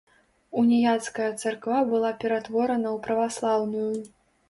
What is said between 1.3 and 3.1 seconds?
царква была ператворана ў